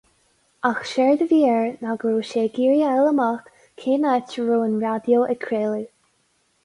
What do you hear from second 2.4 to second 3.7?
ag iarraidh a fháil amach